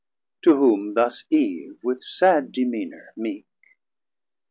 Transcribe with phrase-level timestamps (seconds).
[0.41, 3.45] To whom thus Eve with sad demeanour meek.